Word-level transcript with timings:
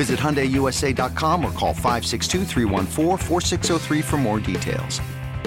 Visit 0.00 0.18
HyundaiUSA.com 0.18 1.44
or 1.44 1.52
call 1.52 1.74
562 1.74 2.46
for 4.02 4.16
more 4.16 4.40
details. 4.40 4.98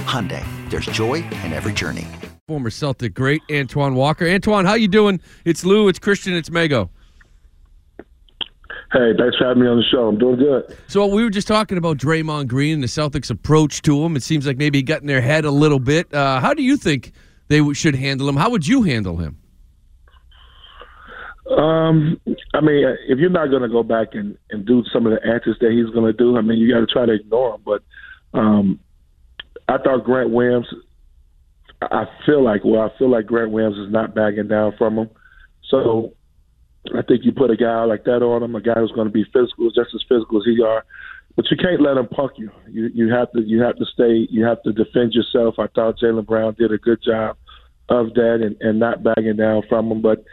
Hyundai, 0.05 0.45
there's 0.69 0.85
joy 0.85 1.15
in 1.43 1.51
every 1.51 1.73
journey. 1.73 2.07
Former 2.47 2.69
Celtic 2.69 3.15
great 3.15 3.41
Antoine 3.51 3.95
Walker. 3.95 4.27
Antoine, 4.27 4.65
how 4.65 4.75
you 4.75 4.87
doing? 4.87 5.19
It's 5.43 5.65
Lou, 5.65 5.87
it's 5.87 5.97
Christian, 5.97 6.35
it's 6.35 6.51
Mego. 6.51 6.89
Hey, 8.91 9.13
thanks 9.17 9.37
for 9.37 9.47
having 9.47 9.63
me 9.63 9.67
on 9.67 9.77
the 9.77 9.83
show. 9.91 10.07
I'm 10.07 10.19
doing 10.19 10.37
good. 10.37 10.77
So 10.85 11.07
we 11.07 11.23
were 11.23 11.31
just 11.31 11.47
talking 11.47 11.79
about 11.79 11.97
Draymond 11.97 12.45
Green 12.45 12.75
and 12.75 12.83
the 12.83 12.87
Celtics' 12.87 13.31
approach 13.31 13.81
to 13.81 14.05
him. 14.05 14.15
It 14.15 14.21
seems 14.21 14.45
like 14.45 14.57
maybe 14.57 14.77
he 14.77 14.83
got 14.83 15.01
in 15.01 15.07
their 15.07 15.21
head 15.21 15.45
a 15.45 15.51
little 15.51 15.79
bit. 15.79 16.13
Uh, 16.13 16.39
how 16.39 16.53
do 16.53 16.61
you 16.61 16.77
think 16.77 17.11
they 17.47 17.73
should 17.73 17.95
handle 17.95 18.29
him? 18.29 18.35
How 18.35 18.51
would 18.51 18.67
you 18.67 18.83
handle 18.83 19.17
him? 19.17 19.39
Um, 21.49 22.19
I 22.53 22.61
mean, 22.61 22.85
if 23.07 23.19
you're 23.19 23.29
not 23.29 23.47
going 23.49 23.63
to 23.63 23.69
go 23.69 23.83
back 23.83 24.09
and, 24.13 24.37
and 24.49 24.65
do 24.65 24.83
some 24.93 25.05
of 25.05 25.13
the 25.13 25.27
antics 25.27 25.57
that 25.59 25.71
he's 25.71 25.93
going 25.93 26.11
to 26.11 26.17
do, 26.17 26.37
I 26.37 26.41
mean, 26.41 26.57
you 26.57 26.73
got 26.73 26.79
to 26.79 26.87
try 26.87 27.05
to 27.05 27.13
ignore 27.13 27.55
him. 27.55 27.61
But 27.65 27.83
um, 28.37 28.79
I 29.67 29.77
thought 29.77 30.05
Grant 30.05 30.31
Williams. 30.31 30.67
I 31.81 32.05
feel 32.25 32.41
like, 32.41 32.61
well, 32.63 32.81
I 32.81 32.97
feel 32.97 33.09
like 33.09 33.25
Grant 33.25 33.51
Williams 33.51 33.77
is 33.77 33.91
not 33.91 34.15
backing 34.15 34.47
down 34.47 34.73
from 34.77 34.97
him. 34.97 35.09
So 35.69 36.13
I 36.95 37.01
think 37.01 37.25
you 37.25 37.31
put 37.33 37.51
a 37.51 37.57
guy 37.57 37.83
like 37.83 38.05
that 38.05 38.23
on 38.23 38.43
him, 38.43 38.55
a 38.55 38.61
guy 38.61 38.75
who's 38.75 38.91
going 38.91 39.07
to 39.07 39.13
be 39.13 39.25
physical, 39.25 39.69
just 39.69 39.93
as 39.93 40.03
physical 40.07 40.37
as 40.37 40.45
he 40.45 40.61
are. 40.63 40.85
But 41.35 41.45
you 41.49 41.57
can't 41.57 41.81
let 41.81 41.97
him 41.97 42.07
punk 42.07 42.33
you. 42.37 42.51
You 42.69 42.89
you 42.93 43.11
have 43.11 43.31
to 43.31 43.41
you 43.41 43.61
have 43.61 43.75
to 43.77 43.85
stay. 43.85 44.27
You 44.29 44.45
have 44.45 44.61
to 44.63 44.71
defend 44.71 45.13
yourself. 45.13 45.55
I 45.57 45.67
thought 45.67 45.97
Jaylen 45.97 46.27
Brown 46.27 46.55
did 46.59 46.71
a 46.71 46.77
good 46.77 47.01
job 47.03 47.37
of 47.89 48.13
that 48.13 48.39
and, 48.43 48.55
and 48.61 48.79
not 48.79 49.03
backing 49.03 49.35
down 49.37 49.63
from 49.67 49.91
him. 49.91 50.01
But 50.01 50.23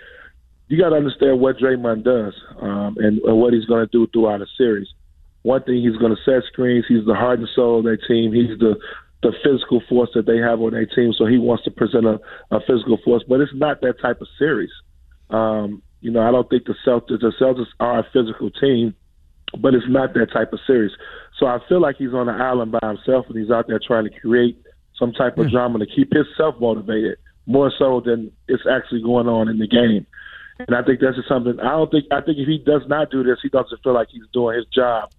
you 0.70 0.78
got 0.78 0.90
to 0.90 0.96
understand 0.96 1.40
what 1.40 1.58
Draymond 1.58 2.04
does 2.04 2.32
um, 2.60 2.96
and, 2.98 3.18
and 3.18 3.36
what 3.38 3.52
he's 3.52 3.64
going 3.64 3.84
to 3.84 3.90
do 3.90 4.06
throughout 4.12 4.40
a 4.40 4.46
series. 4.56 4.86
One 5.42 5.62
thing, 5.64 5.82
he's 5.82 5.96
going 5.96 6.14
to 6.14 6.22
set 6.24 6.46
screens. 6.46 6.84
He's 6.88 7.04
the 7.04 7.14
heart 7.14 7.40
and 7.40 7.48
soul 7.56 7.78
of 7.78 7.84
their 7.84 7.96
team. 7.96 8.32
He's 8.32 8.56
the 8.58 8.76
the 9.22 9.32
physical 9.44 9.82
force 9.86 10.08
that 10.14 10.24
they 10.24 10.38
have 10.38 10.62
on 10.62 10.72
their 10.72 10.86
team. 10.86 11.12
So 11.12 11.26
he 11.26 11.36
wants 11.36 11.64
to 11.64 11.70
present 11.70 12.06
a, 12.06 12.18
a 12.50 12.60
physical 12.60 12.98
force, 13.04 13.22
but 13.28 13.40
it's 13.40 13.52
not 13.52 13.82
that 13.82 14.00
type 14.00 14.22
of 14.22 14.28
series. 14.38 14.70
Um, 15.28 15.82
you 16.00 16.10
know, 16.10 16.22
I 16.26 16.30
don't 16.30 16.48
think 16.48 16.64
the 16.64 16.74
Celtics 16.86 17.20
the 17.20 17.32
Celtics 17.38 17.66
are 17.80 17.98
a 17.98 18.06
physical 18.14 18.50
team, 18.50 18.94
but 19.58 19.74
it's 19.74 19.84
not 19.88 20.14
that 20.14 20.32
type 20.32 20.54
of 20.54 20.60
series. 20.66 20.92
So 21.38 21.46
I 21.46 21.58
feel 21.68 21.82
like 21.82 21.96
he's 21.96 22.14
on 22.14 22.30
an 22.30 22.40
island 22.40 22.72
by 22.72 22.86
himself 22.86 23.26
and 23.28 23.36
he's 23.36 23.50
out 23.50 23.66
there 23.66 23.80
trying 23.84 24.04
to 24.04 24.20
create 24.20 24.56
some 24.98 25.12
type 25.12 25.36
of 25.36 25.50
drama 25.50 25.80
to 25.80 25.86
keep 25.86 26.12
himself 26.12 26.54
motivated 26.60 27.18
more 27.46 27.72
so 27.78 28.00
than 28.00 28.30
it's 28.48 28.62
actually 28.70 29.02
going 29.02 29.26
on 29.26 29.48
in 29.48 29.58
the 29.58 29.66
game. 29.66 30.06
And 30.66 30.76
I 30.76 30.82
think 30.82 31.00
that's 31.00 31.16
just 31.16 31.28
something 31.28 31.58
I 31.60 31.70
don't 31.70 31.90
think 31.90 32.06
I 32.10 32.20
think 32.20 32.38
if 32.38 32.46
he 32.48 32.58
does 32.58 32.82
not 32.86 33.10
do 33.10 33.22
this, 33.22 33.38
he 33.42 33.48
doesn't 33.48 33.82
feel 33.82 33.94
like 33.94 34.08
he's 34.10 34.22
doing 34.32 34.56
his 34.56 34.66
job 34.66 35.10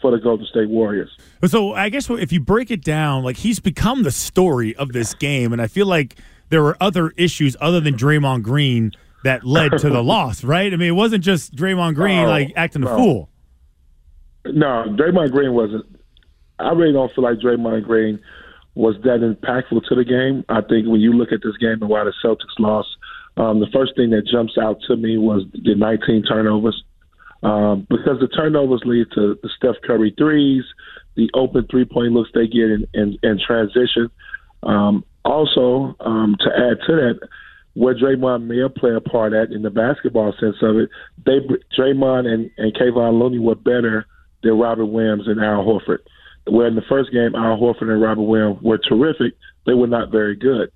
for 0.00 0.10
the 0.10 0.18
Golden 0.18 0.46
State 0.46 0.68
Warriors. 0.68 1.10
So 1.46 1.74
I 1.74 1.88
guess 1.88 2.08
if 2.08 2.32
you 2.32 2.40
break 2.40 2.70
it 2.70 2.82
down, 2.82 3.22
like 3.22 3.36
he's 3.36 3.60
become 3.60 4.02
the 4.02 4.10
story 4.10 4.74
of 4.76 4.92
this 4.92 5.14
game, 5.14 5.52
and 5.52 5.60
I 5.60 5.66
feel 5.66 5.86
like 5.86 6.16
there 6.48 6.62
were 6.62 6.76
other 6.80 7.10
issues 7.16 7.56
other 7.60 7.80
than 7.80 7.94
Draymond 7.96 8.42
Green 8.42 8.92
that 9.24 9.44
led 9.44 9.78
to 9.78 9.90
the 9.90 10.02
loss, 10.02 10.42
right? 10.44 10.72
I 10.72 10.76
mean, 10.76 10.88
it 10.88 10.92
wasn't 10.92 11.24
just 11.24 11.54
Draymond 11.54 11.94
Green 11.94 12.26
like 12.26 12.52
acting 12.56 12.82
no. 12.82 12.92
a 12.92 12.96
fool. 12.96 13.28
No, 14.46 14.84
Draymond 14.88 15.32
Green 15.32 15.52
wasn't. 15.52 15.84
I 16.58 16.70
really 16.72 16.92
don't 16.92 17.12
feel 17.14 17.24
like 17.24 17.38
Draymond 17.38 17.84
Green 17.84 18.20
was 18.74 18.96
that 19.02 19.20
impactful 19.20 19.84
to 19.88 19.94
the 19.94 20.04
game. 20.04 20.44
I 20.48 20.60
think 20.60 20.86
when 20.86 21.00
you 21.00 21.12
look 21.12 21.32
at 21.32 21.40
this 21.42 21.56
game 21.56 21.78
and 21.80 21.88
why 21.88 22.04
the 22.04 22.12
Celtics 22.24 22.58
lost, 22.58 22.88
um, 23.40 23.60
the 23.60 23.68
first 23.72 23.96
thing 23.96 24.10
that 24.10 24.26
jumps 24.30 24.58
out 24.60 24.78
to 24.86 24.96
me 24.96 25.16
was 25.16 25.44
the 25.52 25.74
19 25.74 26.24
turnovers. 26.24 26.84
Um, 27.42 27.86
because 27.88 28.20
the 28.20 28.28
turnovers 28.28 28.82
lead 28.84 29.06
to 29.14 29.38
the 29.42 29.48
Steph 29.56 29.76
Curry 29.82 30.14
threes, 30.18 30.62
the 31.16 31.30
open 31.32 31.66
three 31.70 31.86
point 31.86 32.12
looks 32.12 32.28
they 32.34 32.46
get 32.46 32.70
in, 32.70 32.86
in, 32.92 33.16
in 33.22 33.40
transition. 33.44 34.10
Um, 34.62 35.04
also, 35.24 35.96
um, 36.00 36.36
to 36.40 36.50
add 36.50 36.86
to 36.86 36.96
that, 36.96 37.28
where 37.72 37.94
Draymond 37.94 38.46
may 38.46 38.58
have 38.58 38.74
played 38.74 38.92
a 38.92 39.00
part 39.00 39.32
at 39.32 39.52
in 39.52 39.62
the 39.62 39.70
basketball 39.70 40.34
sense 40.38 40.56
of 40.60 40.76
it, 40.76 40.90
they 41.24 41.38
Draymond 41.78 42.26
and, 42.26 42.50
and 42.58 42.74
Kevon 42.74 43.18
Looney 43.18 43.38
were 43.38 43.54
better 43.54 44.04
than 44.42 44.58
Robert 44.58 44.86
Williams 44.86 45.28
and 45.28 45.40
Al 45.40 45.64
Horford. 45.64 46.00
Where 46.46 46.66
in 46.66 46.74
the 46.74 46.82
first 46.90 47.10
game, 47.10 47.34
Al 47.34 47.56
Horford 47.56 47.88
and 47.88 48.02
Robert 48.02 48.22
Williams 48.22 48.60
were 48.60 48.78
terrific, 48.78 49.32
they 49.64 49.72
were 49.72 49.86
not 49.86 50.10
very 50.10 50.36
good. 50.36 50.70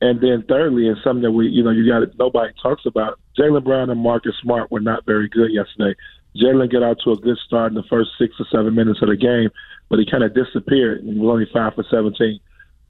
And 0.00 0.20
then 0.20 0.44
thirdly, 0.48 0.88
and 0.88 0.96
something 1.04 1.22
that 1.22 1.32
we, 1.32 1.48
you 1.48 1.62
know, 1.62 1.70
you 1.70 1.86
got 1.86 2.02
nobody 2.18 2.52
talks 2.62 2.86
about, 2.86 3.18
Jaylen 3.38 3.64
Brown 3.64 3.90
and 3.90 4.00
Marcus 4.00 4.34
Smart 4.42 4.70
were 4.70 4.80
not 4.80 5.04
very 5.04 5.28
good 5.28 5.52
yesterday. 5.52 5.94
Jaylen 6.36 6.72
got 6.72 6.82
out 6.82 6.98
to 7.04 7.12
a 7.12 7.16
good 7.16 7.36
start 7.46 7.72
in 7.72 7.74
the 7.74 7.82
first 7.90 8.10
six 8.18 8.34
or 8.38 8.46
seven 8.50 8.74
minutes 8.74 9.02
of 9.02 9.08
the 9.08 9.16
game, 9.16 9.50
but 9.88 9.98
he 9.98 10.06
kind 10.10 10.24
of 10.24 10.34
disappeared 10.34 11.02
and 11.02 11.20
was 11.20 11.28
only 11.28 11.46
five 11.52 11.74
for 11.74 11.84
17. 11.90 12.40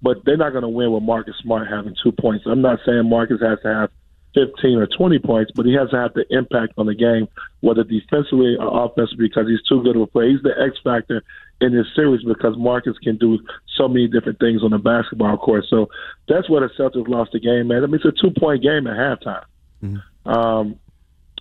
But 0.03 0.25
they're 0.25 0.37
not 0.37 0.51
going 0.51 0.63
to 0.63 0.69
win 0.69 0.93
with 0.93 1.03
Marcus 1.03 1.35
Smart 1.43 1.69
having 1.69 1.97
two 2.03 2.13
points. 2.13 2.45
I'm 2.47 2.63
not 2.63 2.79
saying 2.87 3.09
Marcus 3.09 3.41
has 3.41 3.59
to 3.63 3.69
have 3.69 3.91
15 4.35 4.79
or 4.79 4.87
20 4.87 5.19
points, 5.19 5.53
but 5.55 5.67
he 5.67 5.75
has 5.75 5.91
to 5.91 5.97
have 5.97 6.15
the 6.15 6.25
impact 6.31 6.75
on 6.79 6.87
the 6.87 6.95
game, 6.95 7.29
whether 7.61 7.83
defensively 7.83 8.57
or 8.59 8.85
offensively, 8.85 9.29
because 9.29 9.47
he's 9.49 9.63
too 9.69 9.83
good 9.83 9.97
of 9.97 10.03
a 10.03 10.07
player. 10.07 10.31
He's 10.31 10.43
the 10.43 10.55
X 10.57 10.79
factor 10.83 11.23
in 11.61 11.75
this 11.75 11.87
series 11.95 12.25
because 12.25 12.55
Marcus 12.57 12.97
can 13.03 13.17
do 13.19 13.39
so 13.77 13.89
many 13.89 14.07
different 14.07 14.39
things 14.39 14.63
on 14.63 14.71
the 14.71 14.79
basketball 14.79 15.37
court. 15.37 15.65
So 15.69 15.89
that's 16.29 16.49
where 16.49 16.61
the 16.61 16.73
Celtics 16.79 17.09
lost 17.09 17.33
the 17.33 17.41
game, 17.41 17.69
man. 17.69 17.83
I 17.83 17.87
mean, 17.87 18.01
it's 18.03 18.05
a 18.05 18.13
two 18.13 18.33
point 18.39 18.63
game 18.63 18.87
at 18.87 18.97
halftime. 18.97 19.45
Mm-hmm. 19.83 20.29
Um, 20.29 20.79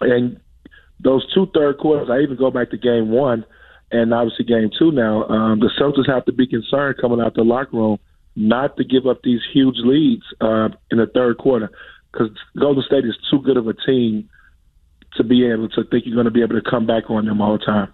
and 0.02 0.40
those 1.00 1.26
two 1.34 1.48
third 1.54 1.78
quarters, 1.78 2.10
I 2.12 2.20
even 2.20 2.38
go 2.38 2.52
back 2.52 2.72
to 2.72 2.78
game 2.78 3.10
one 3.10 3.46
and 3.92 4.14
obviously 4.14 4.46
game 4.46 4.70
two 4.78 4.92
now. 4.92 5.26
Um, 5.26 5.60
the 5.60 5.70
Celtics 5.80 6.12
have 6.12 6.26
to 6.26 6.34
be 6.34 6.48
concerned 6.48 6.98
coming 7.00 7.22
out 7.22 7.36
the 7.36 7.44
locker 7.44 7.78
room 7.78 8.00
not 8.36 8.78
to 8.78 8.84
give 8.84 9.06
up 9.08 9.22
these 9.24 9.42
huge 9.54 9.76
leads 9.80 10.24
uh, 10.40 10.70
in 10.92 10.98
the 10.98 11.08
third 11.14 11.38
quarter 11.38 11.72
because 12.12 12.30
Golden 12.58 12.84
State 12.84 13.06
is 13.06 13.18
too 13.30 13.42
good 13.42 13.58
of 13.58 13.68
a 13.68 13.74
team 13.74 14.30
to 15.16 15.24
be 15.24 15.46
able 15.48 15.70
to 15.70 15.84
think 15.86 16.06
you're 16.06 16.16
going 16.16 16.26
to 16.26 16.32
be 16.32 16.42
able 16.42 16.62
to 16.62 16.70
come 16.70 16.86
back 16.86 17.10
on 17.10 17.26
them 17.26 17.42
all 17.42 17.58
the 17.58 17.66
time. 17.66 17.94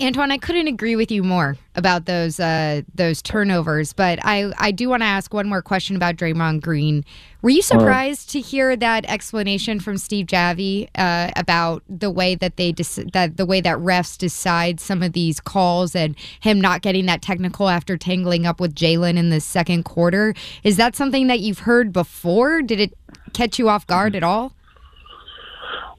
Antoine, 0.00 0.32
I 0.32 0.38
couldn't 0.38 0.66
agree 0.66 0.96
with 0.96 1.12
you 1.12 1.22
more 1.22 1.56
about 1.76 2.06
those 2.06 2.40
uh, 2.40 2.82
those 2.96 3.22
turnovers, 3.22 3.92
but 3.92 4.18
I, 4.24 4.52
I 4.58 4.72
do 4.72 4.88
want 4.88 5.02
to 5.02 5.06
ask 5.06 5.32
one 5.32 5.48
more 5.48 5.62
question 5.62 5.94
about 5.94 6.16
Draymond 6.16 6.62
Green. 6.62 7.04
Were 7.42 7.50
you 7.50 7.62
surprised 7.62 8.30
to 8.30 8.40
hear 8.40 8.74
that 8.74 9.04
explanation 9.08 9.78
from 9.78 9.96
Steve 9.96 10.26
Javie 10.26 10.88
uh, 10.96 11.30
about 11.36 11.84
the 11.88 12.10
way 12.10 12.34
that 12.34 12.56
they 12.56 12.72
dec- 12.72 13.12
that 13.12 13.36
the 13.36 13.46
way 13.46 13.60
that 13.60 13.78
refs 13.78 14.18
decide 14.18 14.80
some 14.80 15.00
of 15.00 15.12
these 15.12 15.38
calls 15.38 15.94
and 15.94 16.16
him 16.40 16.60
not 16.60 16.82
getting 16.82 17.06
that 17.06 17.22
technical 17.22 17.68
after 17.68 17.96
tangling 17.96 18.46
up 18.46 18.58
with 18.58 18.74
Jaylen 18.74 19.16
in 19.16 19.30
the 19.30 19.40
second 19.40 19.84
quarter? 19.84 20.34
Is 20.64 20.76
that 20.76 20.96
something 20.96 21.28
that 21.28 21.38
you've 21.38 21.60
heard 21.60 21.92
before? 21.92 22.62
Did 22.62 22.80
it 22.80 22.94
catch 23.34 23.58
you 23.58 23.68
off 23.68 23.86
guard 23.86 24.16
at 24.16 24.22
all? 24.22 24.52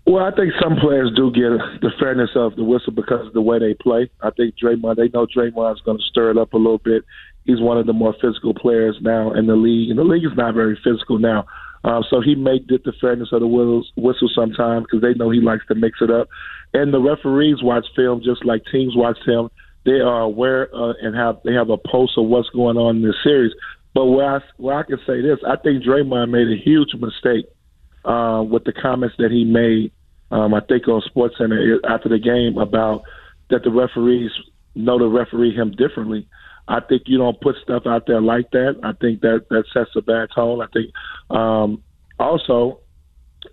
Well, 0.07 0.23
I 0.23 0.31
think 0.31 0.53
some 0.61 0.75
players 0.77 1.11
do 1.15 1.31
get 1.31 1.81
the 1.81 1.91
fairness 1.99 2.29
of 2.35 2.55
the 2.55 2.63
whistle 2.63 2.93
because 2.93 3.25
of 3.25 3.33
the 3.33 3.41
way 3.41 3.57
they 3.57 3.73
play. 3.73 4.09
I 4.21 4.29
think 4.29 4.53
Draymond, 4.61 4.97
they 4.97 5.09
know 5.09 5.25
Draymond's 5.25 5.81
going 5.81 5.97
to 5.97 6.03
stir 6.03 6.31
it 6.31 6.37
up 6.37 6.53
a 6.53 6.57
little 6.57 6.77
bit. 6.77 7.03
He's 7.45 7.59
one 7.59 7.79
of 7.79 7.87
the 7.87 7.93
more 7.93 8.13
physical 8.21 8.53
players 8.53 8.97
now 9.01 9.33
in 9.33 9.47
the 9.47 9.55
league, 9.55 9.89
and 9.89 9.97
the 9.97 10.03
league 10.03 10.25
is 10.25 10.37
not 10.37 10.53
very 10.53 10.77
physical 10.83 11.17
now. 11.17 11.45
Um, 11.83 12.03
so 12.09 12.19
he 12.19 12.33
may 12.33 12.59
get 12.59 12.83
the 12.83 12.93
fairness 12.99 13.29
of 13.31 13.41
the 13.41 13.47
whistle 13.47 14.29
sometimes 14.33 14.85
because 14.85 15.01
they 15.01 15.13
know 15.13 15.29
he 15.29 15.39
likes 15.39 15.65
to 15.67 15.75
mix 15.75 15.99
it 16.01 16.09
up. 16.09 16.27
And 16.73 16.91
the 16.93 16.99
referees 16.99 17.61
watch 17.61 17.85
film 17.95 18.21
just 18.23 18.43
like 18.43 18.63
teams 18.71 18.95
watch 18.95 19.17
film. 19.25 19.49
They 19.85 19.99
are 20.01 20.21
aware 20.21 20.67
uh, 20.75 20.93
and 21.01 21.15
have 21.15 21.37
they 21.45 21.53
have 21.53 21.69
a 21.69 21.77
pulse 21.77 22.13
of 22.17 22.25
what's 22.25 22.49
going 22.49 22.77
on 22.77 22.97
in 22.97 23.01
this 23.03 23.15
series. 23.23 23.53
But 23.95 24.07
where 24.07 24.35
I, 24.35 24.39
where 24.57 24.77
I 24.77 24.83
can 24.83 24.99
say 25.07 25.21
this, 25.21 25.39
I 25.47 25.55
think 25.55 25.83
Draymond 25.83 26.29
made 26.29 26.49
a 26.49 26.61
huge 26.61 26.93
mistake 26.93 27.47
uh, 28.03 28.43
with 28.43 28.65
the 28.65 28.73
comments 28.73 29.15
that 29.19 29.31
he 29.31 29.45
made. 29.45 29.93
Um, 30.31 30.53
I 30.53 30.59
think 30.59 30.85
on 30.89 31.01
SportsCenter 31.15 31.77
after 31.89 32.09
the 32.09 32.19
game 32.19 32.57
about 32.57 33.03
that 33.49 33.63
the 33.63 33.71
referees 33.71 34.31
know 34.75 34.99
to 34.99 35.07
referee 35.07 35.55
him 35.55 35.71
differently. 35.71 36.27
I 36.67 36.81
think 36.81 37.03
you 37.05 37.17
don't 37.17 37.39
put 37.39 37.55
stuff 37.63 37.83
out 37.85 38.05
there 38.05 38.21
like 38.21 38.51
that. 38.51 38.75
I 38.83 38.91
think 38.99 39.21
that 39.21 39.45
that 39.49 39.63
sets 39.73 39.91
a 39.95 40.01
bad 40.01 40.29
tone. 40.35 40.61
I 40.61 40.67
think 40.73 40.91
um, 41.29 41.81
also 42.19 42.81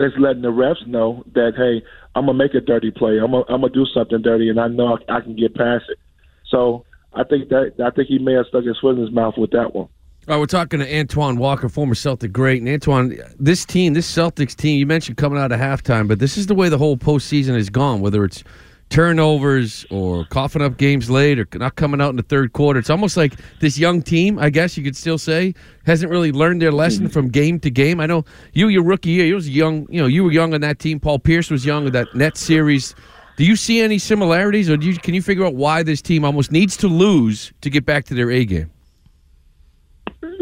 it's 0.00 0.16
letting 0.18 0.42
the 0.42 0.48
refs 0.48 0.84
know 0.88 1.22
that 1.34 1.52
hey, 1.56 1.86
I'm 2.16 2.26
gonna 2.26 2.38
make 2.38 2.54
a 2.54 2.60
dirty 2.60 2.90
play. 2.90 3.18
I'm 3.22 3.30
gonna, 3.30 3.44
I'm 3.48 3.60
gonna 3.60 3.72
do 3.72 3.86
something 3.94 4.22
dirty, 4.22 4.48
and 4.48 4.58
I 4.58 4.66
know 4.66 4.98
I, 5.08 5.18
I 5.18 5.20
can 5.20 5.36
get 5.36 5.54
past 5.54 5.84
it. 5.88 5.98
So 6.48 6.84
I 7.12 7.22
think 7.22 7.48
that 7.50 7.74
I 7.84 7.90
think 7.94 8.08
he 8.08 8.18
may 8.18 8.32
have 8.32 8.46
stuck 8.48 8.64
his 8.64 8.78
foot 8.80 8.96
in 8.96 9.02
his 9.02 9.12
mouth 9.12 9.34
with 9.36 9.52
that 9.52 9.72
one. 9.72 9.88
All 10.28 10.34
right, 10.36 10.38
we're 10.38 10.46
talking 10.46 10.78
to 10.78 10.98
Antoine 10.98 11.36
Walker, 11.36 11.69
former 11.69 11.96
Celtic 11.96 12.32
great. 12.32 12.62
And 12.62 12.69
Antoine, 12.69 13.19
this 13.40 13.64
team, 13.64 13.92
this 13.92 14.08
Celtics 14.08 14.54
team, 14.54 14.78
you 14.78 14.86
mentioned 14.86 15.16
coming 15.16 15.36
out 15.36 15.50
of 15.50 15.58
halftime, 15.58 16.06
but 16.06 16.20
this 16.20 16.38
is 16.38 16.46
the 16.46 16.54
way 16.54 16.69
the 16.69 16.78
whole 16.78 16.96
postseason 16.96 17.56
has 17.56 17.69
gone. 17.69 18.00
Whether 18.00 18.24
it's 18.24 18.44
turnovers 18.88 19.84
or 19.90 20.24
coughing 20.26 20.62
up 20.62 20.76
games 20.76 21.10
late 21.10 21.40
or 21.40 21.48
not 21.54 21.74
coming 21.74 22.00
out 22.00 22.10
in 22.10 22.16
the 22.16 22.22
third 22.22 22.52
quarter. 22.52 22.78
It's 22.78 22.90
almost 22.90 23.16
like 23.16 23.32
this 23.58 23.78
young 23.78 24.00
team, 24.00 24.38
I 24.38 24.48
guess 24.48 24.76
you 24.76 24.84
could 24.84 24.94
still 24.94 25.19
say, 25.19 25.54
hasn't 25.86 26.08
really 26.08 26.30
learned 26.30 26.62
their 26.62 26.70
lesson 26.70 27.06
mm-hmm. 27.06 27.12
from 27.12 27.28
game 27.28 27.58
to 27.58 27.70
game. 27.70 27.98
I 27.98 28.06
know 28.06 28.24
you, 28.52 28.69
your 28.69 28.84
rookie 28.84 29.10
year, 29.10 29.26
you 29.26 29.34
was 29.34 29.50
young. 29.50 29.88
You 29.90 30.02
know, 30.02 30.06
you 30.06 30.22
were 30.22 30.30
young 30.30 30.54
on 30.54 30.60
that 30.60 30.78
team. 30.78 31.00
Paul 31.00 31.19
Pierce 31.19 31.50
was 31.50 31.66
young 31.66 31.86
in 31.86 31.92
that 31.94 32.14
net 32.14 32.36
series. 32.36 32.94
Do 33.38 33.44
you 33.44 33.56
see 33.56 33.80
any 33.80 33.98
similarities, 33.98 34.70
or 34.70 34.76
do 34.76 34.86
you, 34.86 34.96
can 34.98 35.14
you 35.14 35.22
figure 35.22 35.44
out 35.44 35.56
why 35.56 35.82
this 35.82 36.00
team 36.00 36.24
almost 36.24 36.52
needs 36.52 36.76
to 36.76 36.86
lose 36.86 37.52
to 37.62 37.70
get 37.70 37.84
back 37.84 38.04
to 38.04 38.14
their 38.14 38.30
A 38.30 38.44
game? 38.44 38.70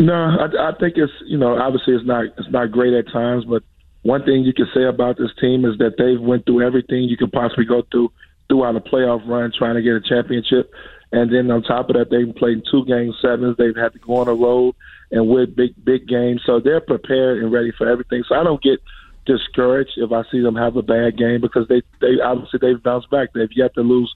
No, 0.01 0.15
I, 0.15 0.71
I 0.71 0.73
think 0.81 0.95
it's 0.97 1.13
you 1.27 1.37
know 1.37 1.59
obviously 1.59 1.95
it's 1.95 2.07
not 2.07 2.25
it's 2.39 2.51
not 2.51 2.73
great 2.73 2.95
at 2.95 3.13
times, 3.13 3.45
but 3.45 3.63
one 4.01 4.25
thing 4.25 4.45
you 4.45 4.55
can 4.55 4.67
say 4.75 4.85
about 4.85 5.19
this 5.19 5.31
team 5.39 5.67
is 5.67 5.77
that 5.77 5.97
they've 5.99 6.21
went 6.21 6.47
through 6.47 6.67
everything 6.67 7.03
you 7.03 7.19
could 7.19 7.31
possibly 7.31 7.67
go 7.67 7.83
through 7.93 8.11
throughout 8.49 8.77
a 8.77 8.81
playoff 8.81 9.29
run 9.29 9.53
trying 9.57 9.75
to 9.75 9.83
get 9.83 9.93
a 9.93 10.01
championship. 10.01 10.73
And 11.13 11.31
then 11.31 11.51
on 11.51 11.63
top 11.63 11.91
of 11.91 11.97
that, 11.97 12.09
they've 12.09 12.35
played 12.35 12.63
two 12.71 12.87
game 12.87 13.13
sevens. 13.21 13.57
They've 13.59 13.77
had 13.77 13.93
to 13.93 13.99
go 13.99 14.17
on 14.17 14.29
a 14.29 14.35
road 14.35 14.75
and 15.11 15.29
win 15.29 15.53
big, 15.55 15.75
big 15.85 16.09
games. 16.09 16.41
So 16.47 16.61
they're 16.61 16.81
prepared 16.81 17.43
and 17.43 17.53
ready 17.53 17.73
for 17.77 17.87
everything. 17.87 18.23
So 18.27 18.37
I 18.37 18.45
don't 18.45 18.63
get 18.63 18.81
discouraged 19.27 19.93
if 19.97 20.13
I 20.13 20.23
see 20.31 20.41
them 20.41 20.57
have 20.57 20.77
a 20.77 20.83
bad 20.83 21.19
game 21.19 21.41
because 21.41 21.69
they, 21.69 21.83
they 22.01 22.21
obviously 22.25 22.59
they've 22.63 22.83
bounced 22.83 23.11
back. 23.11 23.35
They've 23.35 23.53
yet 23.55 23.75
to 23.75 23.83
lose 23.83 24.13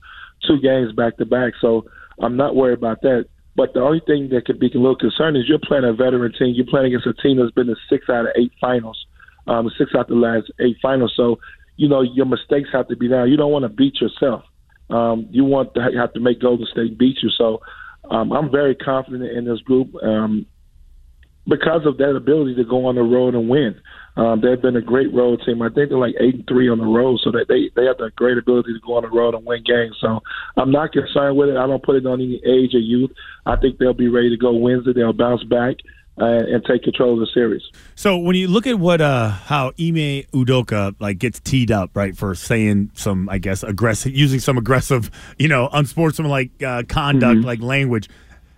two 0.47 0.61
games 0.61 0.93
back 0.93 1.19
to 1.19 1.27
back. 1.27 1.55
So 1.61 1.85
I'm 2.19 2.37
not 2.37 2.57
worried 2.57 2.79
about 2.79 3.03
that. 3.03 3.27
But 3.57 3.73
the 3.73 3.81
only 3.81 4.01
thing 4.07 4.31
that 4.31 4.47
could 4.47 4.59
be 4.59 4.67
a 4.67 4.79
little 4.79 4.97
concerning 4.97 5.43
is 5.43 5.49
you're 5.49 5.59
playing 5.63 5.85
a 5.85 5.93
veteran 5.93 6.33
team. 6.33 6.55
You're 6.55 6.67
playing 6.67 6.87
against 6.87 7.07
a 7.07 7.15
team 7.15 7.39
that's 7.39 7.53
been 7.53 7.69
to 7.69 7.77
six 7.89 8.09
out 8.09 8.27
of 8.27 8.33
eight 8.37 8.53
finals, 8.61 9.07
um, 9.47 9.71
six 9.79 9.93
out 9.95 10.03
of 10.03 10.09
the 10.09 10.15
last 10.15 10.51
eight 10.61 10.77
finals. 10.83 11.13
So 11.17 11.39
you 11.77 11.89
know 11.89 12.03
your 12.03 12.27
mistakes 12.27 12.71
have 12.73 12.89
to 12.89 12.97
be 12.97 13.09
down. 13.09 13.31
You 13.31 13.37
don't 13.37 13.53
want 13.53 13.65
to 13.65 13.69
beat 13.69 14.01
yourself. 14.01 14.43
Um, 14.91 15.29
you 15.31 15.45
want 15.45 15.75
to 15.75 15.81
have 15.97 16.13
to 16.15 16.21
make 16.21 16.41
Golden 16.41 16.67
State 16.67 16.99
beat 16.99 17.19
you. 17.23 17.31
So 17.31 17.61
um, 18.11 18.33
I'm 18.33 18.51
very 18.51 18.75
confident 18.75 19.31
in 19.31 19.45
this 19.45 19.61
group 19.61 19.95
um, 20.03 20.47
because 21.47 21.87
of 21.87 21.99
that 21.99 22.17
ability 22.17 22.55
to 22.57 22.65
go 22.65 22.87
on 22.87 22.95
the 22.95 23.03
road 23.03 23.35
and 23.35 23.49
win. 23.49 23.81
Um, 24.17 24.41
they've 24.41 24.61
been 24.61 24.77
a 24.77 24.81
great 24.81 25.13
road 25.13 25.43
team. 25.45 25.61
I 25.61 25.69
think 25.71 25.89
they're 25.89 25.99
like 25.99 26.15
eight 26.21 26.37
and 26.37 26.47
three 26.47 26.69
on 26.69 26.79
the 26.79 26.87
road, 26.87 27.19
so 27.25 27.33
that 27.33 27.47
they 27.49 27.71
they 27.75 27.87
have 27.87 27.99
that 27.99 28.15
great 28.15 28.39
ability 28.39 28.73
to 28.73 28.81
go 28.87 28.95
on 28.97 29.03
the 29.03 29.09
road 29.09 29.35
and 29.35 29.45
win 29.45 29.65
games. 29.65 29.97
So 30.01 30.21
I'm 30.57 30.71
not 30.71 30.93
concerned 30.93 31.37
with 31.37 31.49
it. 31.49 31.57
I 31.57 31.67
don't 31.67 31.83
put 31.83 31.97
it 31.97 32.07
on 32.07 32.21
any 32.21 32.41
age 32.47 32.75
or 32.75 32.79
youth. 32.79 33.11
I 33.45 33.57
think 33.57 33.79
they'll 33.79 33.93
be 33.93 34.09
ready 34.09 34.31
to 34.31 34.37
go 34.37 34.53
Wednesday. 34.53 34.93
They'll 34.93 35.13
bounce 35.13 35.43
back 35.43 35.77
uh, 36.19 36.25
and 36.25 36.65
take 36.65 36.83
control 36.83 37.15
of 37.15 37.21
the 37.21 37.27
series. 37.35 37.63
So 37.97 38.17
when 38.17 38.37
you 38.37 38.49
look 38.49 38.67
at 38.67 38.79
what 38.79 39.01
uh, 39.01 39.31
how 39.31 39.69
Ime 39.81 40.23
Udoka 40.33 40.95
like 41.01 41.19
gets 41.19 41.41
teed 41.41 41.71
up 41.71 41.91
right 41.95 42.17
for 42.17 42.35
saying 42.35 42.93
some 42.95 43.29
I 43.29 43.39
guess 43.39 43.63
aggressive 43.63 44.15
using 44.15 44.39
some 44.39 44.57
aggressive 44.57 45.11
you 45.39 45.49
know 45.49 45.69
unsportsmanlike 45.73 46.63
uh, 46.63 46.85
conduct 46.89 47.39
mm-hmm. 47.39 47.47
like 47.47 47.61
language 47.61 48.09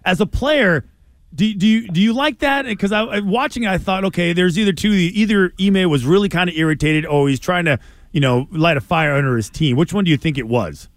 as 0.04 0.20
a 0.20 0.26
player. 0.26 0.84
Do, 1.36 1.54
do 1.54 1.66
you 1.66 1.88
do 1.88 2.00
you 2.00 2.14
like 2.14 2.38
that? 2.38 2.64
Because 2.64 2.92
I 2.92 3.20
watching, 3.20 3.64
it, 3.64 3.68
I 3.68 3.76
thought, 3.76 4.04
okay, 4.06 4.32
there's 4.32 4.58
either 4.58 4.72
two. 4.72 4.90
Either 4.90 5.52
Ime 5.60 5.90
was 5.90 6.06
really 6.06 6.30
kind 6.30 6.48
of 6.48 6.56
irritated, 6.56 7.04
or 7.04 7.28
he's 7.28 7.38
trying 7.38 7.66
to, 7.66 7.78
you 8.10 8.20
know, 8.20 8.48
light 8.50 8.78
a 8.78 8.80
fire 8.80 9.14
under 9.14 9.36
his 9.36 9.50
team. 9.50 9.76
Which 9.76 9.92
one 9.92 10.04
do 10.04 10.10
you 10.10 10.16
think 10.16 10.38
it 10.38 10.48
was? 10.48 10.88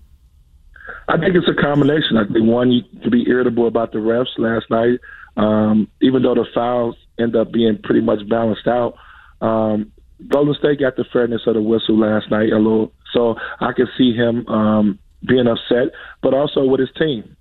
I 1.10 1.18
think 1.18 1.36
it's 1.36 1.48
a 1.48 1.62
combination. 1.62 2.18
I 2.18 2.24
think 2.32 2.48
one, 2.48 2.72
you 2.72 2.84
could 3.04 3.12
be 3.12 3.28
irritable 3.28 3.68
about 3.68 3.92
the 3.92 3.98
refs 4.00 4.38
last 4.38 4.70
night. 4.70 5.00
Um, 5.36 5.90
even 6.02 6.24
though 6.24 6.36
the 6.36 6.46
fouls 6.54 6.96
end 7.20 7.36
up 7.36 7.52
being 7.52 7.78
pretty 7.84 8.02
much 8.02 8.20
balanced 8.30 8.68
out, 8.68 8.96
um, 9.42 9.92
Golden 10.28 10.56
State 10.56 10.80
got 10.80 10.96
the 10.96 11.06
fairness 11.12 11.42
of 11.48 11.56
the 11.56 11.62
whistle 11.62 11.98
last 11.98 12.32
night 12.32 12.52
a 12.52 12.58
little, 12.58 12.94
so 13.14 13.36
I 13.60 13.74
could 13.74 13.88
see 13.98 14.14
him 14.14 14.48
um, 14.48 15.00
being 15.28 15.48
upset, 15.48 15.94
but 16.22 16.34
also 16.34 16.64
with 16.64 16.80
his 16.80 16.90
team 16.98 17.36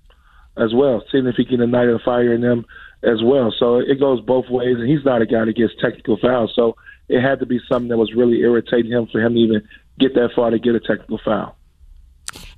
as 0.57 0.73
well, 0.73 1.03
seeing 1.11 1.27
if 1.27 1.35
he 1.35 1.45
can 1.45 1.61
ignite 1.61 1.87
a 1.87 1.99
fire 2.03 2.33
in 2.33 2.41
them 2.41 2.65
as 3.03 3.23
well. 3.23 3.53
So 3.57 3.77
it 3.77 3.99
goes 3.99 4.21
both 4.21 4.49
ways, 4.49 4.77
and 4.77 4.89
he's 4.89 5.05
not 5.05 5.21
a 5.21 5.25
guy 5.25 5.45
that 5.45 5.55
gets 5.55 5.73
technical 5.81 6.17
fouls, 6.17 6.53
so 6.55 6.75
it 7.07 7.21
had 7.21 7.39
to 7.39 7.45
be 7.45 7.59
something 7.67 7.89
that 7.89 7.97
was 7.97 8.13
really 8.13 8.39
irritating 8.41 8.91
him 8.91 9.07
for 9.11 9.21
him 9.21 9.33
to 9.33 9.39
even 9.39 9.67
get 9.99 10.13
that 10.15 10.29
far 10.35 10.49
to 10.49 10.59
get 10.59 10.75
a 10.75 10.79
technical 10.79 11.19
foul. 11.23 11.55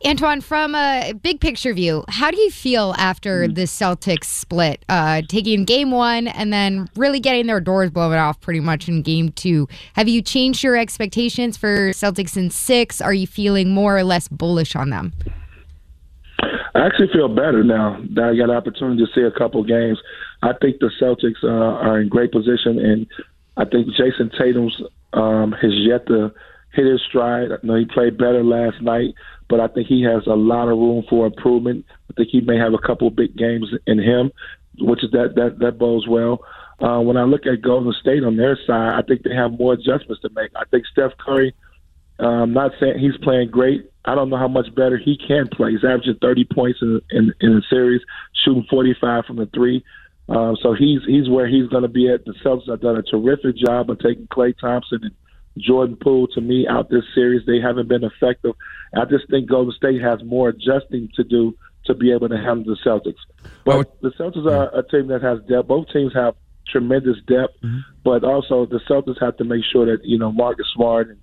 Antoine, 0.06 0.42
from 0.42 0.74
a 0.74 1.14
big 1.22 1.40
picture 1.40 1.74
view, 1.74 2.04
how 2.10 2.32
do 2.32 2.42
you 2.42 2.50
feel 2.50 2.96
after 2.98 3.44
mm-hmm. 3.44 3.54
the 3.54 3.64
Celtics 3.64 4.26
split, 4.26 4.84
uh, 4.90 5.22
taking 5.30 5.64
game 5.64 5.92
one 5.92 6.28
and 6.28 6.52
then 6.52 6.90
really 6.96 7.20
getting 7.20 7.46
their 7.46 7.62
doors 7.62 7.92
blown 7.92 8.14
off 8.16 8.42
pretty 8.42 8.60
much 8.60 8.90
in 8.90 9.04
game 9.04 9.32
two? 9.32 9.68
Have 9.94 10.08
you 10.08 10.22
changed 10.22 10.64
your 10.64 10.76
expectations 10.76 11.56
for 11.56 11.92
Celtics 11.92 12.36
in 12.36 12.50
six? 12.50 13.00
Are 13.00 13.14
you 13.14 13.28
feeling 13.28 13.70
more 13.70 13.98
or 13.98 14.04
less 14.04 14.28
bullish 14.28 14.76
on 14.76 14.90
them? 14.90 15.14
I 16.74 16.86
actually 16.86 17.10
feel 17.14 17.28
better 17.28 17.64
now 17.64 18.02
that 18.16 18.24
I 18.24 18.36
got 18.36 18.50
an 18.50 18.56
opportunity 18.56 19.04
to 19.06 19.12
see 19.14 19.22
a 19.22 19.38
couple 19.38 19.64
games. 19.64 20.00
I 20.42 20.54
think 20.62 20.80
the 20.80 20.90
Celtics 21.02 21.44
uh, 21.44 21.48
are 21.48 22.00
in 22.00 22.08
great 22.08 22.32
position, 22.32 22.80
and 22.80 23.08
I 23.58 23.66
think 23.66 23.88
Jayson 23.96 24.32
Tatum's 24.38 24.82
um, 25.14 25.52
has 25.52 25.72
yet 25.74 26.08
to 26.08 26.32
hit 26.74 26.86
his 26.86 27.02
stride. 27.08 27.52
I 27.52 27.66
know 27.66 27.76
he 27.76 27.86
played 27.86 28.18
better 28.18 28.44
last 28.44 28.82
night, 28.82 29.14
but 29.50 29.60
I 29.60 29.68
think 29.68 29.88
he 29.88 30.04
has 30.04 30.26
a 30.28 30.36
lot 30.36 30.70
of 30.70 30.78
room 30.78 31.04
for 31.10 31.26
improvement. 31.26 31.86
I 32.10 32.14
think 32.14 32.30
he 32.32 32.40
may 32.40 32.58
have 32.58 32.74
a 32.74 32.88
couple 32.88 33.10
big 33.10 33.36
games 33.36 33.68
in 33.86 34.00
him, 34.00 34.32
which 34.80 35.04
is 35.04 35.12
that 35.12 35.36
that 35.36 35.60
that 35.60 35.78
bodes 35.78 36.08
well. 36.08 36.40
Uh, 36.80 37.00
when 37.00 37.18
I 37.18 37.24
look 37.24 37.46
at 37.46 37.62
Golden 37.62 37.94
State 38.00 38.24
on 38.24 38.38
their 38.38 38.58
side, 38.66 38.94
I 38.96 39.02
think 39.02 39.24
they 39.24 39.36
have 39.36 39.52
more 39.52 39.74
adjustments 39.74 40.22
to 40.22 40.30
make. 40.34 40.52
I 40.56 40.64
think 40.72 40.86
Steph 40.88 41.12
Curry. 41.18 41.54
I'm 42.18 42.28
um, 42.28 42.54
not 42.54 42.72
saying 42.80 43.00
he's 43.00 43.18
playing 43.24 43.50
great. 43.50 43.91
I 44.06 44.16
don't 44.16 44.30
know 44.30 44.38
how 44.38 44.48
much 44.48 44.74
better 44.74 44.98
he 44.98 45.18
can 45.18 45.48
play. 45.48 45.72
He's 45.72 45.84
averaging 45.84 46.18
30 46.22 46.46
points 46.46 46.80
in 46.82 47.02
in, 47.12 47.34
in 47.40 47.58
a 47.58 47.62
series, 47.70 48.02
shooting 48.44 48.66
45 48.70 49.26
from 49.26 49.38
the 49.38 49.46
three. 49.54 49.84
Um, 50.30 50.56
so 50.62 50.74
he's 50.74 51.00
he's 51.06 51.30
where 51.30 51.48
he's 51.48 51.68
going 51.68 51.84
to 51.84 51.90
be 51.90 52.10
at. 52.10 52.26
The 52.26 52.34
Celtics 52.44 52.70
have 52.70 52.82
done 52.82 52.98
a 52.98 53.04
terrific 53.04 53.58
job 53.58 53.90
of 53.90 54.00
taking 54.00 54.28
Klay 54.28 54.54
Thompson 54.60 55.00
and 55.04 55.16
Jordan 55.58 55.98
Poole 56.02 56.28
to 56.30 56.42
me 56.42 56.68
out 56.68 56.90
this 56.90 57.04
series. 57.14 57.46
They 57.46 57.60
haven't 57.60 57.90
been 57.90 58.04
effective. 58.04 58.54
I 58.96 59.06
just 59.06 59.30
think 59.30 59.50
Golden 59.50 59.74
State 59.74 60.02
has 60.02 60.24
more 60.24 60.50
adjusting 60.50 61.10
to 61.16 61.24
do 61.24 61.56
to 61.86 61.94
be 61.94 62.12
able 62.12 62.30
to 62.30 62.38
handle 62.38 62.76
the 62.76 62.78
Celtics. 62.86 63.20
But 63.66 63.76
well, 63.76 63.98
the 64.02 64.12
Celtics 64.12 64.50
are 64.50 64.78
a 64.78 64.84
team 64.88 65.08
that 65.08 65.22
has 65.22 65.40
depth. 65.50 65.68
Both 65.68 65.88
teams 65.92 66.14
have 66.14 66.36
tremendous 66.68 67.18
depth, 67.28 67.56
mm-hmm. 67.64 67.80
but 68.04 68.24
also 68.24 68.66
the 68.66 68.80
Celtics 68.90 69.22
have 69.22 69.38
to 69.38 69.44
make 69.44 69.64
sure 69.72 69.86
that 69.86 70.06
you 70.06 70.18
know 70.18 70.32
Marcus 70.32 70.68
Smart 70.76 71.10
and 71.10 71.20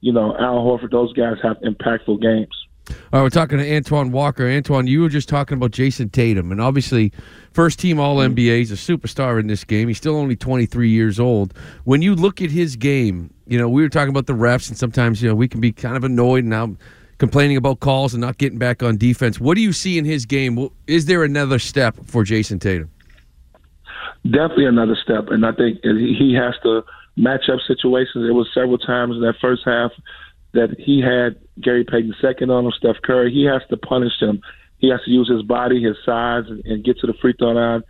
you 0.00 0.12
know 0.12 0.36
Al 0.38 0.58
Horford, 0.58 0.90
those 0.90 1.12
guys 1.12 1.36
have 1.42 1.56
impactful 1.58 2.20
games. 2.20 2.54
All 2.90 2.94
right, 3.12 3.22
we're 3.22 3.30
talking 3.30 3.58
to 3.58 3.76
Antoine 3.76 4.12
Walker. 4.12 4.48
Antoine, 4.48 4.86
you 4.86 5.02
were 5.02 5.08
just 5.08 5.28
talking 5.28 5.56
about 5.56 5.72
Jayson 5.72 6.10
Tatum, 6.10 6.50
and 6.50 6.60
obviously, 6.60 7.12
first 7.52 7.78
team 7.78 8.00
All 8.00 8.16
mm-hmm. 8.16 8.34
NBA. 8.34 8.58
He's 8.58 8.72
a 8.72 8.74
superstar 8.74 9.38
in 9.38 9.46
this 9.46 9.64
game. 9.64 9.88
He's 9.88 9.98
still 9.98 10.16
only 10.16 10.36
23 10.36 10.88
years 10.88 11.20
old. 11.20 11.54
When 11.84 12.02
you 12.02 12.14
look 12.14 12.40
at 12.40 12.50
his 12.50 12.76
game, 12.76 13.32
you 13.46 13.58
know 13.58 13.68
we 13.68 13.82
were 13.82 13.88
talking 13.88 14.10
about 14.10 14.26
the 14.26 14.34
refs, 14.34 14.68
and 14.68 14.78
sometimes 14.78 15.22
you 15.22 15.28
know 15.28 15.34
we 15.34 15.48
can 15.48 15.60
be 15.60 15.72
kind 15.72 15.96
of 15.96 16.04
annoyed 16.04 16.44
and 16.44 16.50
now 16.50 16.76
complaining 17.18 17.56
about 17.56 17.80
calls 17.80 18.14
and 18.14 18.20
not 18.20 18.38
getting 18.38 18.58
back 18.58 18.82
on 18.82 18.96
defense. 18.96 19.40
What 19.40 19.56
do 19.56 19.60
you 19.60 19.72
see 19.72 19.98
in 19.98 20.04
his 20.04 20.24
game? 20.24 20.68
Is 20.86 21.06
there 21.06 21.24
another 21.24 21.58
step 21.58 21.96
for 22.06 22.24
Jayson 22.24 22.60
Tatum? 22.60 22.90
Definitely 24.24 24.66
another 24.66 24.96
step, 25.02 25.28
and 25.28 25.44
I 25.44 25.52
think 25.52 25.80
he 25.82 26.34
has 26.34 26.54
to 26.62 26.82
match 27.18 27.48
up 27.52 27.58
situations. 27.66 28.24
It 28.28 28.32
was 28.32 28.48
several 28.54 28.78
times 28.78 29.16
in 29.16 29.20
that 29.22 29.34
first 29.40 29.62
half 29.64 29.90
that 30.52 30.74
he 30.78 31.00
had 31.00 31.36
Gary 31.60 31.84
Payton 31.84 32.14
second 32.22 32.50
on 32.50 32.64
him, 32.64 32.72
Steph 32.78 33.02
Curry. 33.04 33.32
He 33.32 33.44
has 33.44 33.62
to 33.68 33.76
punish 33.76 34.18
him. 34.20 34.40
He 34.78 34.88
has 34.90 35.00
to 35.04 35.10
use 35.10 35.28
his 35.28 35.42
body, 35.42 35.82
his 35.82 35.96
size, 36.06 36.44
and, 36.48 36.64
and 36.64 36.84
get 36.84 36.98
to 37.00 37.06
the 37.06 37.14
free 37.20 37.34
throw 37.38 37.50
line. 37.50 37.82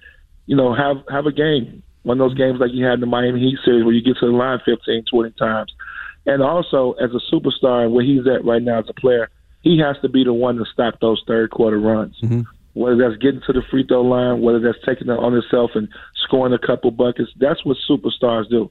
You 0.46 0.56
know, 0.56 0.74
have 0.74 0.96
have 1.10 1.26
a 1.26 1.32
game. 1.32 1.82
One 2.02 2.20
of 2.20 2.30
those 2.30 2.38
games 2.38 2.58
like 2.58 2.70
you 2.72 2.84
had 2.84 2.94
in 2.94 3.00
the 3.00 3.06
Miami 3.06 3.40
Heat 3.40 3.58
series 3.64 3.84
where 3.84 3.92
you 3.92 4.02
get 4.02 4.16
to 4.20 4.26
the 4.26 4.32
line 4.32 4.60
15, 4.64 5.04
20 5.10 5.30
times. 5.32 5.72
And 6.24 6.42
also, 6.42 6.92
as 6.92 7.10
a 7.10 7.34
superstar 7.34 7.84
and 7.84 7.92
where 7.92 8.04
he's 8.04 8.26
at 8.26 8.44
right 8.44 8.62
now 8.62 8.78
as 8.78 8.86
a 8.88 8.94
player, 8.94 9.28
he 9.62 9.78
has 9.78 9.96
to 10.02 10.08
be 10.08 10.24
the 10.24 10.32
one 10.32 10.56
to 10.56 10.64
stop 10.72 11.00
those 11.00 11.22
third 11.26 11.50
quarter 11.50 11.78
runs. 11.78 12.16
Mm-hmm. 12.22 12.42
Whether 12.74 12.96
that's 12.96 13.20
getting 13.20 13.42
to 13.46 13.52
the 13.52 13.62
free 13.70 13.84
throw 13.86 14.02
line, 14.02 14.40
whether 14.40 14.60
that's 14.60 14.78
taking 14.86 15.08
it 15.08 15.18
on 15.18 15.32
himself 15.32 15.72
and 15.74 15.88
scoring 16.24 16.52
a 16.54 16.66
couple 16.66 16.90
buckets, 16.90 17.30
that's 17.38 17.64
what 17.64 17.76
superstars 17.88 18.48
do. 18.48 18.70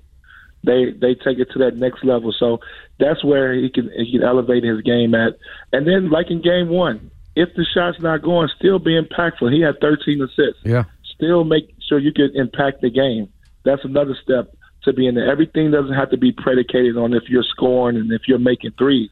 They 0.67 0.91
they 0.91 1.15
take 1.15 1.39
it 1.39 1.49
to 1.53 1.59
that 1.59 1.77
next 1.77 2.03
level. 2.03 2.35
So 2.37 2.59
that's 2.99 3.23
where 3.23 3.53
he 3.53 3.69
can 3.69 3.89
he 3.95 4.11
can 4.11 4.23
elevate 4.23 4.63
his 4.63 4.81
game 4.81 5.15
at. 5.15 5.39
And 5.71 5.87
then 5.87 6.11
like 6.11 6.29
in 6.29 6.41
game 6.41 6.69
one, 6.69 7.09
if 7.35 7.49
the 7.55 7.65
shot's 7.73 7.99
not 8.01 8.21
going, 8.21 8.49
still 8.59 8.77
be 8.77 8.99
impactful. 8.99 9.51
He 9.51 9.61
had 9.61 9.79
13 9.79 10.21
assists. 10.21 10.61
Yeah. 10.63 10.83
Still 11.15 11.43
make 11.43 11.73
sure 11.87 11.97
you 11.97 12.11
can 12.11 12.31
impact 12.35 12.81
the 12.81 12.89
game. 12.89 13.31
That's 13.63 13.85
another 13.85 14.15
step 14.21 14.53
to 14.83 14.93
be 14.93 15.07
in 15.07 15.15
there. 15.15 15.29
Everything 15.31 15.71
doesn't 15.71 15.93
have 15.93 16.11
to 16.11 16.17
be 16.17 16.31
predicated 16.31 16.97
on 16.97 17.13
if 17.13 17.23
you're 17.29 17.43
scoring 17.43 17.95
and 17.95 18.11
if 18.11 18.21
you're 18.27 18.39
making 18.39 18.71
threes. 18.77 19.09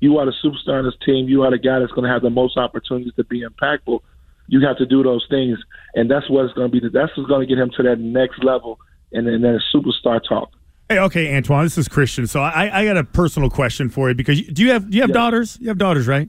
You 0.00 0.18
are 0.18 0.26
the 0.26 0.34
superstar 0.44 0.80
in 0.80 0.84
this 0.84 0.94
team. 1.04 1.28
You 1.28 1.42
are 1.42 1.50
the 1.50 1.58
guy 1.58 1.78
that's 1.78 1.92
going 1.92 2.04
to 2.04 2.12
have 2.12 2.22
the 2.22 2.30
most 2.30 2.56
opportunities 2.56 3.14
to 3.14 3.24
be 3.24 3.44
impactful. 3.44 4.00
You 4.48 4.66
have 4.66 4.76
to 4.78 4.86
do 4.86 5.02
those 5.02 5.26
things, 5.28 5.58
and 5.94 6.10
that's 6.10 6.30
what's 6.30 6.52
going 6.52 6.70
to 6.70 6.72
be. 6.72 6.80
The, 6.80 6.90
that's 6.90 7.16
what's 7.16 7.28
going 7.28 7.46
to 7.46 7.46
get 7.46 7.60
him 7.60 7.70
to 7.76 7.82
that 7.84 7.98
next 7.98 8.44
level, 8.44 8.78
and 9.12 9.26
then 9.26 9.40
that 9.42 9.60
superstar 9.74 10.20
talk. 10.26 10.50
Hey, 10.88 10.98
okay, 11.00 11.34
Antoine, 11.36 11.64
this 11.64 11.76
is 11.78 11.88
Christian. 11.88 12.26
So 12.28 12.40
I, 12.40 12.80
I 12.80 12.84
got 12.84 12.96
a 12.96 13.02
personal 13.04 13.50
question 13.50 13.88
for 13.88 14.08
you 14.08 14.14
because 14.14 14.40
you, 14.40 14.52
do 14.52 14.62
you 14.62 14.70
have 14.72 14.88
do 14.88 14.96
you 14.96 15.02
have 15.02 15.10
Yeah. 15.10 15.14
daughters? 15.14 15.58
You 15.60 15.68
have 15.68 15.78
daughters, 15.78 16.06
right? 16.06 16.28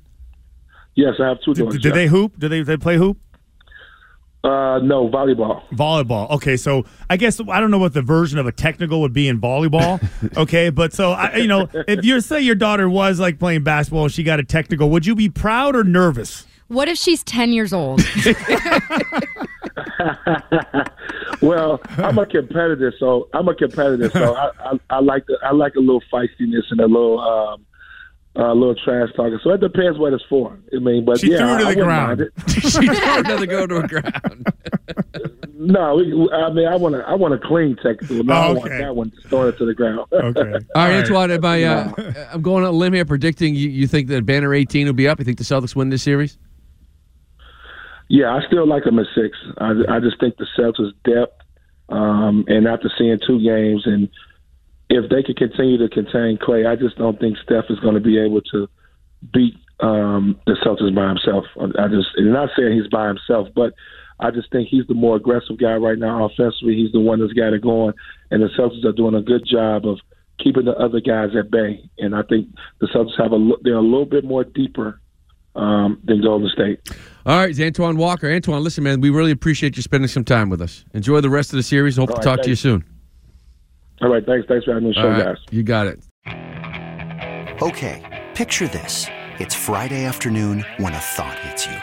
Yes, 0.96 1.14
I 1.20 1.28
have 1.28 1.38
two 1.46 1.54
Do, 1.54 1.66
daughters. 1.66 1.82
do 1.82 1.90
yeah. 1.90 1.94
they 1.96 2.08
hoop? 2.08 2.40
Do 2.40 2.48
they 2.50 2.64
they 2.64 2.76
play 2.78 2.98
hoop? 2.98 3.20
Uh, 4.44 4.80
no, 4.82 5.10
volleyball. 5.10 5.62
Volleyball. 5.74 6.30
Okay, 6.32 6.56
so 6.58 6.86
I 7.10 7.18
guess 7.18 7.40
I 7.50 7.60
don't 7.60 7.70
know 7.70 7.78
what 7.80 7.94
the 7.94 8.02
version 8.02 8.40
of 8.40 8.48
a 8.48 8.52
technical 8.52 9.02
would 9.02 9.14
be 9.14 9.28
in 9.28 9.40
volleyball. 9.42 10.02
Okay, 10.38 10.70
but 10.70 10.94
so 10.94 11.12
I, 11.12 11.36
you 11.38 11.48
know, 11.48 11.68
if 11.88 12.04
you 12.06 12.20
say 12.22 12.42
your 12.42 12.56
daughter 12.56 12.90
was 12.90 13.20
like 13.20 13.40
playing 13.40 13.64
basketball, 13.64 14.04
and 14.06 14.12
she 14.12 14.24
got 14.24 14.40
a 14.40 14.44
technical. 14.44 14.90
Would 14.90 15.06
you 15.06 15.16
be 15.16 15.30
proud 15.30 15.76
or 15.76 15.84
nervous? 15.84 16.46
What 16.68 16.88
if 16.88 16.98
she's 16.98 17.24
10 17.24 17.54
years 17.54 17.74
old? 17.74 18.02
well, 21.42 21.82
I'm 21.98 22.18
a 22.18 22.26
competitor, 22.26 22.94
so 23.00 23.30
I'm 23.34 23.48
a 23.48 23.56
competitor, 23.56 24.10
so 24.10 24.36
I, 24.36 24.52
I, 24.60 24.80
I 24.90 25.00
like 25.00 25.26
the, 25.28 25.38
I 25.44 25.52
like 25.52 25.76
a 25.76 25.80
little 25.80 26.04
feistiness 26.12 26.64
and 26.72 26.80
a 26.80 26.88
little 26.88 27.20
um, 27.20 27.66
a 28.36 28.54
little 28.54 28.76
trash 28.76 29.10
talking. 29.16 29.40
So 29.44 29.52
it 29.52 29.62
depends 29.62 29.98
what 29.98 30.14
it's 30.14 30.24
for. 30.30 30.58
I 30.74 30.80
mean, 30.80 31.06
but 31.06 31.20
She 31.20 31.32
yeah, 31.32 31.38
threw 31.38 31.56
it 31.56 31.58
to 31.60 31.66
I, 31.66 31.74
the 31.74 31.82
I 31.82 31.84
ground. 31.84 32.30
She 32.48 32.88
threw 32.88 32.90
another 33.20 33.46
go 33.46 33.68
to 33.68 33.78
a 33.78 33.88
ground. 33.88 34.54
No, 35.54 35.96
we, 35.96 36.30
I 36.32 36.52
mean, 36.52 36.68
I 36.68 36.76
want 36.76 36.96
to 36.96 37.08
I 37.08 37.16
want 37.16 37.34
a 37.34 37.40
clean 37.40 37.76
technical. 37.78 38.24
No, 38.24 38.34
I 38.34 38.52
want 38.52 38.70
that 38.70 38.96
one 38.96 39.12
throwing 39.28 39.50
it 39.50 39.58
to 39.58 39.66
the 39.66 39.74
ground. 39.74 40.08
Okay. 40.14 40.66
All 40.76 40.88
right, 40.88 41.32
am 41.32 41.46
I, 41.46 41.64
uh, 41.64 42.28
I'm 42.32 42.42
going 42.42 42.64
on 42.64 42.70
a 42.70 42.72
limb 42.72 42.94
here 42.94 43.06
predicting 43.06 43.56
you, 43.56 43.70
you 43.70 43.88
think 43.88 44.08
that 44.10 44.26
banner 44.26 44.54
18 44.54 44.86
will 44.86 44.94
be 44.94 45.08
up. 45.08 45.18
You 45.20 45.26
think 45.26 45.40
the 45.40 45.44
Celtics 45.44 45.76
win 45.76 45.90
this 45.90 46.04
series? 46.04 46.38
Yeah, 48.10 48.34
I 48.34 48.42
still 48.48 48.68
like 48.68 48.84
them 48.84 49.00
at 49.00 49.08
six. 49.14 49.38
I, 49.58 49.72
I 49.90 50.00
just 50.00 50.20
think 50.20 50.38
the 50.38 50.48
Celtics' 50.58 50.94
depth, 51.04 51.42
um, 51.90 52.46
and 52.48 52.68
after 52.68 52.90
seeing 52.98 53.20
two 53.26 53.42
games, 53.42 53.84
and 53.86 54.10
if 54.90 55.10
they 55.10 55.24
could 55.24 55.38
continue 55.38 55.78
to 55.78 55.90
contain 55.90 56.38
Klay, 56.38 56.66
I 56.66 56.76
just 56.76 56.98
don't 56.98 57.20
think 57.20 57.38
Steph 57.44 57.66
is 57.70 57.80
going 57.80 57.96
to 57.96 58.02
be 58.02 58.18
able 58.18 58.42
to 58.54 58.70
beat 59.34 59.56
um, 59.80 60.40
the 60.46 60.54
Celtics 60.66 60.96
by 60.96 61.08
himself. 61.10 61.46
I 61.60 61.88
just, 61.90 62.08
and 62.16 62.32
not 62.32 62.50
saying 62.58 62.74
he's 62.74 62.90
by 62.90 63.08
himself, 63.08 63.50
but 63.54 63.74
I 64.20 64.32
just 64.32 64.52
think 64.52 64.70
he's 64.70 64.88
the 64.88 64.94
more 64.94 65.16
aggressive 65.16 65.60
guy 65.60 65.76
right 65.76 65.98
now 65.98 66.26
offensively. 66.26 66.76
He's 66.76 66.92
the 66.92 67.00
one 67.00 67.20
that's 67.20 67.34
got 67.34 67.54
it 67.54 67.62
going, 67.62 67.94
and 68.32 68.42
the 68.42 68.48
Celtics 68.58 68.86
are 68.86 68.94
doing 68.94 69.16
a 69.16 69.22
good 69.22 69.46
job 69.46 69.86
of 69.86 70.00
keeping 70.40 70.66
the 70.66 70.76
other 70.78 71.02
guys 71.02 71.36
at 71.38 71.52
bay. 71.52 71.84
And 71.98 72.16
I 72.16 72.24
think 72.24 72.48
the 72.80 72.88
Celtics 72.88 73.20
have 73.22 73.34
a 73.34 73.50
they're 73.62 73.76
a 73.76 73.82
little 73.82 74.06
bit 74.06 74.24
more 74.24 74.44
deeper 74.44 75.02
um, 75.56 76.00
than 76.04 76.22
Golden 76.22 76.50
State. 76.50 76.80
All 77.28 77.36
right, 77.36 77.50
it's 77.50 77.60
Antoine 77.60 77.98
Walker. 77.98 78.32
Antoine, 78.32 78.64
listen, 78.64 78.86
man, 78.86 79.02
we 79.02 79.10
really 79.10 79.32
appreciate 79.32 79.76
you 79.76 79.84
spending 79.84 80.08
some 80.08 80.24
time 80.24 80.50
with 80.50 80.62
us. 80.62 80.86
Enjoy 80.94 81.20
the 81.20 81.30
rest 81.30 81.52
of 81.52 81.58
the 81.58 81.64
series. 81.64 81.98
Hope 81.98 82.10
All 82.10 82.16
to 82.16 82.20
right, 82.20 82.38
talk 82.38 82.42
to 82.44 82.50
you 82.50 82.56
soon. 82.56 82.86
All 84.02 84.08
right, 84.08 84.26
thanks. 84.26 84.48
Thanks 84.48 84.64
for 84.64 84.74
having 84.74 84.90
me 84.90 84.96
on 84.96 85.04
the 85.04 85.20
show, 85.20 85.26
right, 85.26 85.36
guys. 85.36 85.44
you 85.52 85.62
got 85.62 85.88
it. 85.88 86.00
Okay, 87.62 88.30
picture 88.34 88.70
this. 88.70 89.08
It's 89.40 89.54
Friday 89.54 90.06
afternoon 90.06 90.66
when 90.78 90.94
a 90.94 91.00
thought 91.00 91.38
hits 91.40 91.66
you. 91.66 91.76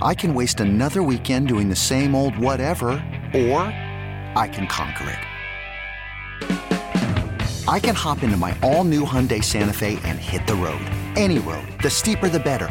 I 0.00 0.14
can 0.14 0.32
waste 0.32 0.60
another 0.60 1.02
weekend 1.02 1.48
doing 1.48 1.68
the 1.68 1.76
same 1.76 2.14
old 2.14 2.38
whatever, 2.38 2.86
or 3.34 3.64
I 4.34 4.48
can 4.50 4.66
conquer 4.66 5.10
it. 6.40 7.68
I 7.68 7.78
can 7.80 7.94
hop 7.94 8.22
into 8.22 8.38
my 8.38 8.56
all 8.62 8.84
new 8.84 9.04
Hyundai 9.04 9.44
Santa 9.44 9.74
Fe 9.74 9.98
and 10.04 10.18
hit 10.18 10.46
the 10.46 10.54
road. 10.54 10.86
Any 11.16 11.38
road. 11.38 11.68
The 11.82 11.90
steeper, 11.90 12.30
the 12.30 12.40
better. 12.40 12.70